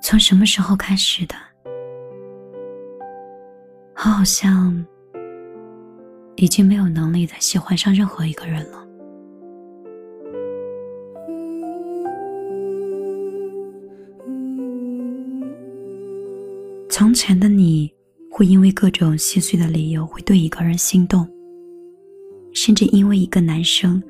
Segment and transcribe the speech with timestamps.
[0.00, 1.34] 从什么时候开始的？
[3.96, 4.86] 我好像
[6.36, 8.86] 已经没有能力再喜欢上任何一个人了。
[16.88, 17.92] 从前的你
[18.30, 21.28] 会因为各种细碎的理由会对一个人心动，
[22.54, 24.02] 甚至因为一个男生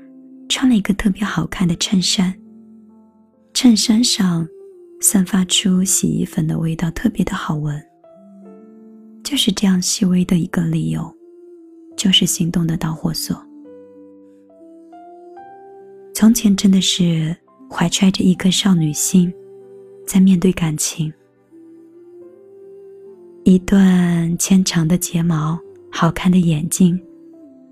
[0.48, 2.32] 穿了一个特别好看的衬衫，
[3.52, 4.46] 衬衫上
[5.00, 7.80] 散发出洗衣粉的味道，特别的好闻。
[9.22, 11.14] 就是这样细微的一个理由，
[11.96, 13.36] 就是心动的导火索。
[16.14, 17.36] 从前真的是
[17.70, 19.32] 怀揣着一颗少女心，
[20.06, 21.12] 在面对感情。
[23.44, 25.58] 一段纤长的睫毛，
[25.90, 26.98] 好看的眼睛，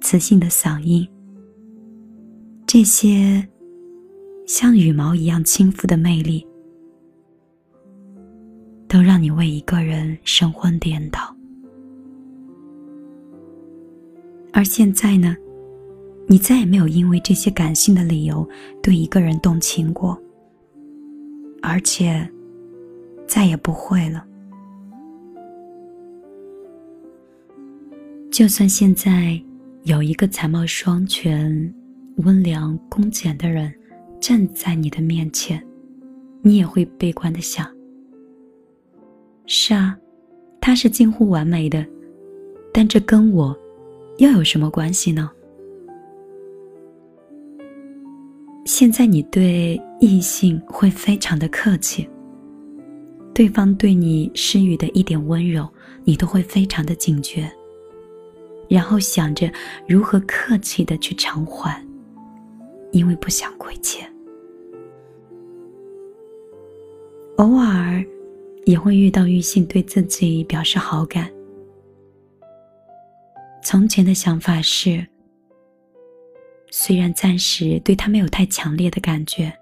[0.00, 1.06] 磁性的嗓音，
[2.66, 3.46] 这些
[4.46, 6.46] 像羽毛一样轻浮的魅力，
[8.88, 11.34] 都让你为一个人神魂颠倒。
[14.52, 15.36] 而现在呢，
[16.26, 18.48] 你再也没有因为这些感性的理由
[18.82, 20.18] 对一个人动情过，
[21.60, 22.26] 而且
[23.26, 24.24] 再也不会了。
[28.30, 29.38] 就算现在
[29.84, 31.74] 有一个才貌双全、
[32.18, 33.72] 温良恭俭的人
[34.20, 35.62] 站在你的面前，
[36.40, 37.66] 你也会悲观的想：
[39.46, 39.96] 是啊，
[40.60, 41.86] 他是近乎完美的，
[42.72, 43.56] 但这跟我。
[44.18, 45.30] 又有什么关系呢？
[48.64, 52.08] 现在你对异性会非常的客气，
[53.34, 55.68] 对方对你施予的一点温柔，
[56.02, 57.46] 你都会非常的警觉，
[58.70, 59.52] 然后想着
[59.86, 61.86] 如何客气的去偿还，
[62.90, 64.10] 因为不想亏欠。
[67.36, 68.02] 偶尔
[68.66, 71.30] 也会遇到异性对自己表示好感。
[73.62, 75.06] 从前的想法是，
[76.70, 79.52] 虽然暂时对他没有太强烈的感觉，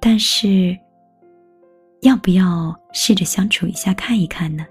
[0.00, 0.76] 但是
[2.00, 4.66] 要不要试着相处一下看一看呢？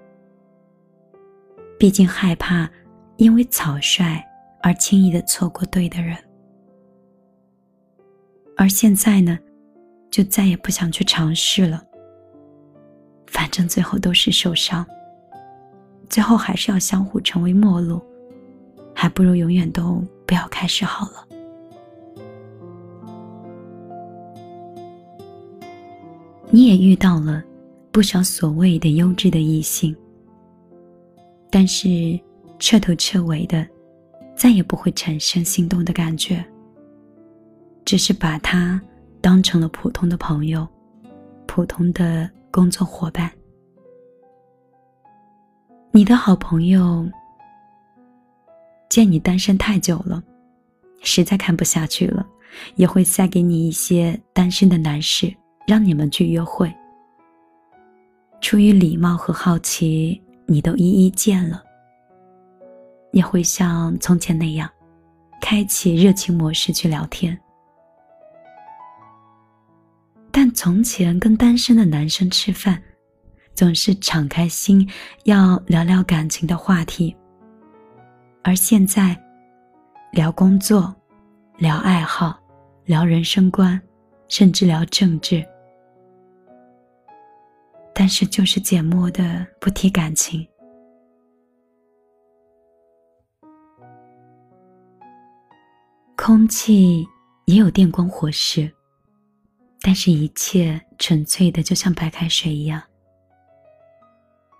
[1.77, 2.69] 毕竟害怕
[3.17, 4.19] 因为草率
[4.63, 6.17] 而轻易的错过对的人，
[8.57, 9.37] 而现在呢，
[10.09, 11.83] 就再也不想去尝试了。
[13.31, 14.85] 反正最后都是受伤，
[16.09, 17.99] 最后还是要相互成为陌路。
[18.93, 21.25] 还不如永远都不要开始好了。
[26.49, 27.41] 你也遇到了
[27.91, 29.95] 不少所谓的优质的异性，
[31.49, 32.19] 但是
[32.59, 33.65] 彻头彻尾的
[34.35, 36.45] 再也不会产生心动的感觉，
[37.85, 38.79] 只是把他
[39.21, 40.67] 当成了普通的朋友、
[41.47, 43.31] 普通的工作伙伴。
[45.91, 47.09] 你的好朋友。
[48.89, 50.21] 见你单身太久了，
[51.01, 52.27] 实在看不下去了，
[52.75, 55.33] 也会塞给你一些单身的男士，
[55.65, 56.69] 让你们去约会。
[58.41, 61.63] 出于礼貌和好奇，你都一一见了，
[63.13, 64.69] 也会像从前那样，
[65.39, 67.39] 开启热情模式去聊天。
[70.31, 72.81] 但从前跟单身的男生吃饭，
[73.53, 74.89] 总是敞开心，
[75.25, 77.15] 要聊聊感情的话题。
[78.43, 79.15] 而现在，
[80.11, 80.95] 聊工作，
[81.57, 82.39] 聊爱好，
[82.85, 83.79] 聊人生观，
[84.29, 85.45] 甚至聊政治，
[87.93, 90.47] 但是就是缄默的不提感情。
[96.15, 97.05] 空气
[97.45, 98.71] 也有电光火石，
[99.81, 102.81] 但是一切纯粹的，就像白开水一样。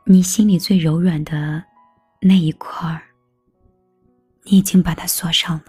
[0.04, 1.64] 你心里最柔软的
[2.20, 3.02] 那一块儿。
[4.44, 5.66] 你已经把它锁上了，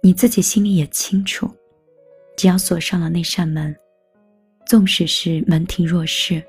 [0.00, 1.52] 你自己心里也清楚，
[2.36, 3.76] 只要锁上了那扇门，
[4.66, 6.40] 纵使是门庭若市，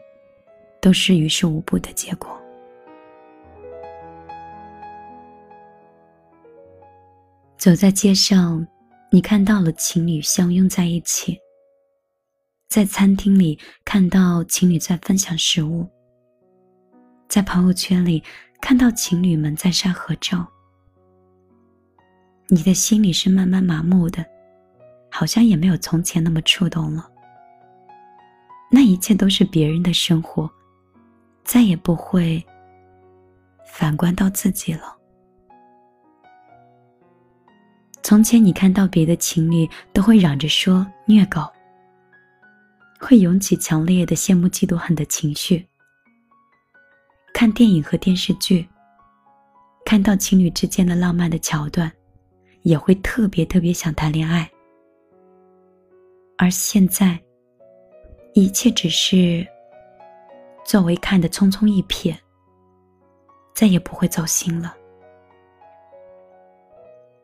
[0.80, 2.40] 都是于事无补的结果。
[7.58, 8.66] 走在街上，
[9.12, 11.36] 你看到了情侣相拥在一起；
[12.70, 15.86] 在餐厅里看到情侣在分享食物；
[17.28, 18.24] 在朋友圈里。
[18.64, 20.48] 看到情侣们在晒合照，
[22.48, 24.24] 你的心里是慢慢麻木的，
[25.10, 27.10] 好像也没有从前那么触动了。
[28.70, 30.48] 那一切都是别人的生活，
[31.44, 32.46] 再也不会
[33.66, 34.96] 反观到自己了。
[38.04, 41.42] 从前你看到别的情侣都会嚷着说虐狗，
[43.00, 45.66] 会涌起强烈的羡慕、嫉妒、恨的情绪。
[47.34, 48.68] 看电影和电视剧，
[49.86, 51.92] 看到情侣之间的浪漫的桥段，
[52.64, 54.50] 也会特别特别想谈恋爱。
[56.38, 57.20] 而现在，
[58.34, 59.46] 一切只是
[60.66, 62.16] 作为看的匆匆一瞥，
[63.54, 64.76] 再也不会走心了。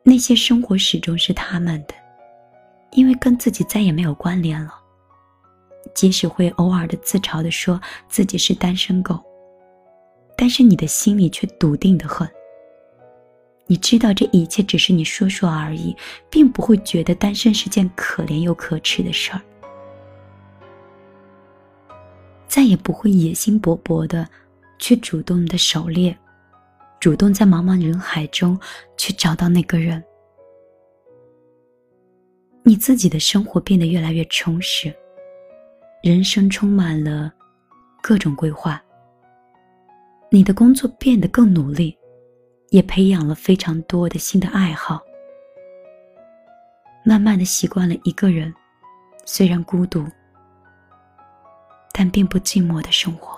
[0.09, 1.93] 那些生活始终是他们的，
[2.91, 4.73] 因为跟自己再也没有关联了。
[5.93, 7.77] 即使会偶尔的自嘲的说
[8.07, 9.21] 自己是单身狗，
[10.37, 12.25] 但是你的心里却笃定的很。
[13.65, 15.93] 你知道这一切只是你说说而已，
[16.29, 19.41] 并不会觉得单身是件可怜又可耻的事儿。
[22.47, 24.25] 再也不会野心勃勃的
[24.79, 26.17] 去主动的狩猎，
[26.99, 28.59] 主动在茫茫人海中
[28.97, 30.03] 去找到那个人。
[32.63, 34.93] 你自己的生活变得越来越充实。
[36.03, 37.33] 人生充满了
[38.01, 38.81] 各种规划。
[40.29, 41.97] 你的工作变得更努力，
[42.69, 45.01] 也培养了非常多的新的爱好。
[47.03, 48.53] 慢慢的习惯了一个人，
[49.25, 50.05] 虽然孤独，
[51.93, 53.36] 但并不寂寞的生活。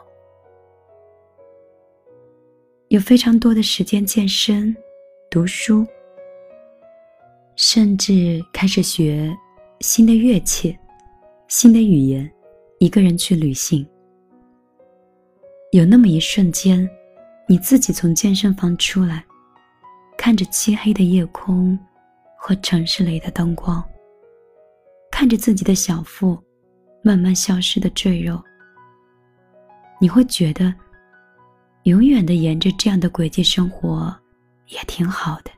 [2.89, 4.75] 有非常多的时间健身、
[5.30, 5.86] 读书，
[7.56, 9.31] 甚至开始学
[9.80, 10.75] 新的乐器、
[11.47, 12.30] 新的语言。
[12.80, 13.88] 一个人去旅行，
[15.71, 16.89] 有那么一瞬间，
[17.47, 19.24] 你自己从健身房出来，
[20.18, 21.77] 看着漆黑的夜空
[22.39, 23.83] 和城市里的灯光，
[25.12, 26.41] 看着自己的小腹
[27.03, 28.41] 慢慢消失的赘肉，
[30.00, 30.74] 你会觉得，
[31.89, 34.15] 永远的沿着这样的轨迹生活
[34.68, 35.50] 也挺好的。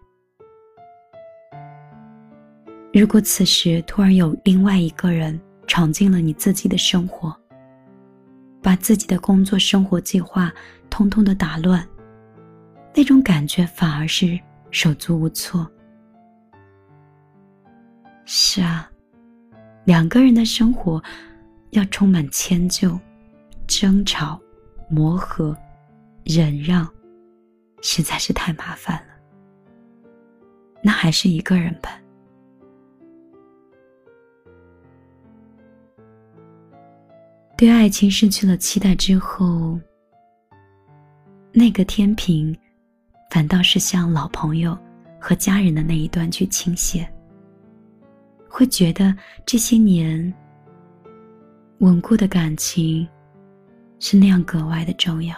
[2.94, 5.38] 如果此时突然有另外一个人，
[5.68, 7.36] 闯进了你自己的生活，
[8.62, 10.54] 把自己的工作生活计划
[10.90, 11.86] 通通的打乱，
[12.96, 14.40] 那种感觉反而是
[14.72, 15.70] 手足无措。
[18.24, 18.90] 是啊，
[19.84, 21.04] 两个人的生活
[21.72, 22.98] 要充满迁就、
[23.68, 24.40] 争吵、
[24.90, 25.58] 磨合、
[26.24, 26.88] 忍让，
[27.82, 29.14] 实在是太麻烦了。
[30.84, 32.00] 那还是一个人吧。
[37.58, 39.80] 对爱情失去了期待之后，
[41.52, 42.58] 那个天平，
[43.30, 44.78] 反倒是向老朋友
[45.20, 47.08] 和家人的那一端去倾斜。
[48.50, 49.16] 会觉得
[49.46, 50.34] 这些年
[51.80, 53.08] 稳固的感情，
[54.00, 55.36] 是那样格外的重要。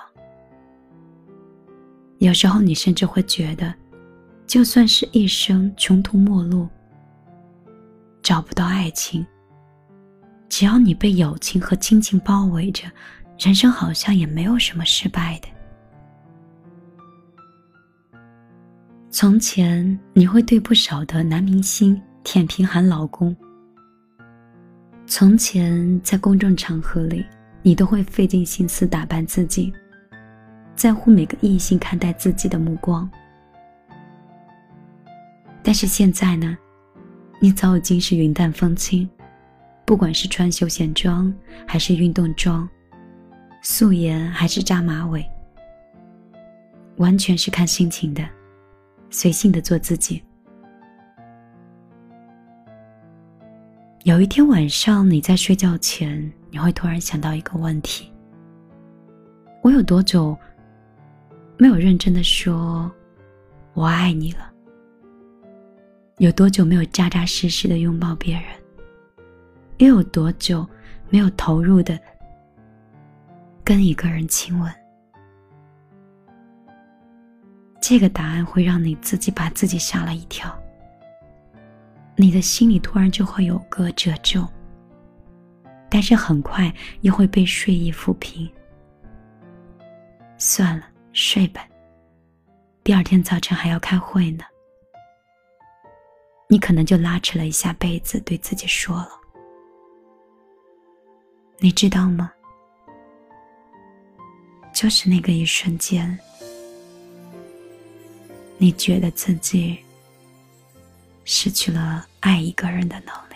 [2.24, 3.74] 有时候你甚至会觉得，
[4.48, 6.70] 就算是一生穷途末路，
[8.22, 9.26] 找不到爱情。
[10.48, 12.90] 只要你被友情和亲情包围着，
[13.38, 15.50] 人生好像也没有什么失败的。
[19.10, 23.36] 从前你会对不少的男明星舔屏喊老公。
[25.06, 27.26] 从前在公众场合里，
[27.62, 29.74] 你都会费尽心思打扮自己，
[30.76, 33.10] 在乎每个异性看待自己的目光。
[35.62, 36.58] 但是现在呢，
[37.40, 39.10] 你早已经是云淡风轻。
[39.86, 41.32] 不管是穿休闲装
[41.68, 42.68] 还是运动装，
[43.62, 45.30] 素颜还是扎马尾，
[46.96, 48.24] 完全是看心情的，
[49.10, 50.24] 随性的做自己。
[54.04, 58.10] 有一天晚上你在睡觉前，你会突然想到一个问题：
[59.62, 60.38] 我有多久
[61.64, 62.92] 没有认真的说
[63.74, 64.52] “我爱你”了？
[66.18, 68.44] 有多久没有扎扎实实的拥抱别人？
[69.78, 70.68] 又有多久
[71.10, 71.98] 没有投入的
[73.64, 74.70] 跟一个人亲吻？
[77.80, 80.54] 这个答案会让你自己把自己吓了一跳，
[82.18, 84.46] 你的心里突然就会有个褶皱，
[85.90, 86.70] 但是很快
[87.04, 88.52] 又会被睡意抚平。
[90.38, 91.68] 算了，睡吧，
[92.84, 94.44] 第二天早晨还要开会呢。
[96.50, 99.12] 你可能就拉扯了一下被子，对自己说了。
[101.60, 102.32] 你知道吗？
[104.74, 106.18] 就是那个一瞬间，
[108.58, 109.78] 你觉得自己
[111.26, 113.36] 失去了爱一个人的能力。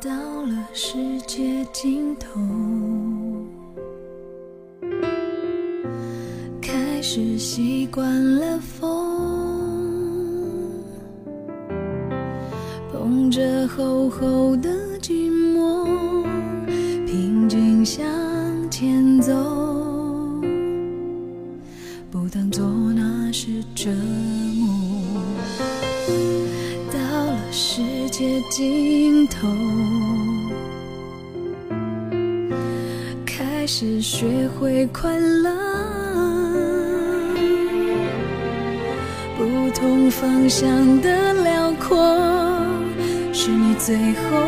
[0.00, 0.10] 到
[0.42, 2.40] 了世界尽头，
[7.16, 8.84] 是习惯了风。
[12.92, 14.68] 捧着厚厚的
[15.00, 16.26] 寂寞，
[17.06, 18.04] 平静向
[18.70, 19.32] 前走，
[22.10, 23.90] 不当作那是折
[24.60, 25.22] 磨。
[26.92, 27.80] 到了世
[28.10, 29.48] 界尽头，
[33.24, 35.95] 开始学会快乐。
[39.78, 41.96] 同方向的辽阔，
[43.30, 44.38] 是你最后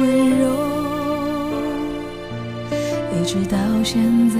[0.00, 0.44] 温柔。
[3.14, 4.35] 一直到现在，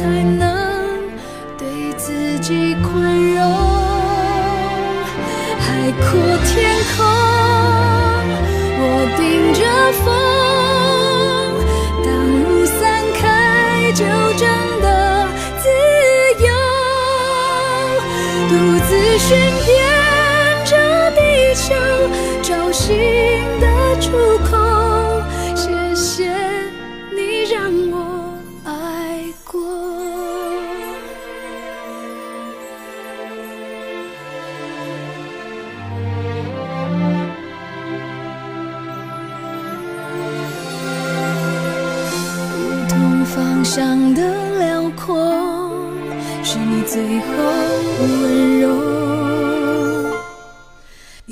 [0.00, 0.98] 才能
[1.58, 3.44] 对自己宽容。
[5.58, 6.29] 海阔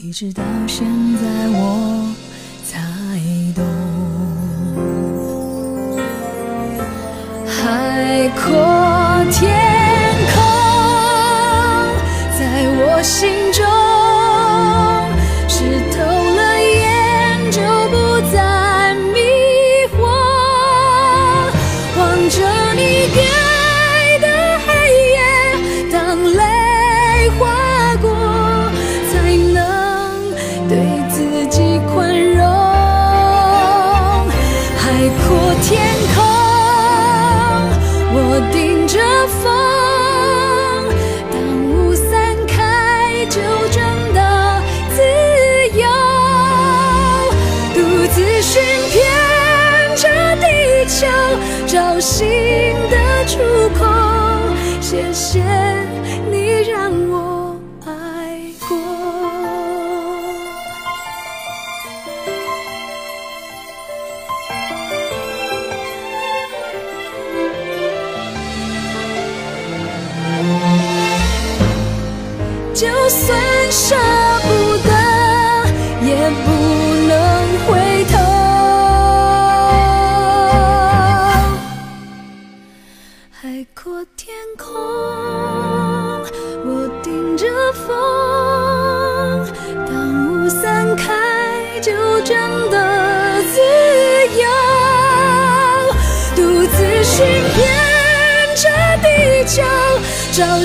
[0.01, 0.87] 一直到现
[1.17, 2.15] 在，我
[2.65, 2.79] 才
[3.53, 3.65] 懂。
[7.45, 9.68] 海阔天
[38.39, 39.01] 我顶着
[39.43, 39.51] 风，
[41.33, 41.43] 当
[41.73, 43.41] 雾散开，就
[43.73, 43.83] 真
[44.15, 44.63] 的
[44.95, 45.03] 自
[45.77, 45.83] 由。
[47.75, 47.81] 独
[48.13, 49.03] 自寻遍
[49.97, 50.47] 这地
[50.87, 51.09] 球，
[51.67, 52.29] 找新
[52.89, 53.41] 的出
[53.77, 53.85] 口。
[54.81, 55.43] 谢谢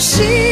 [0.03, 0.42] 找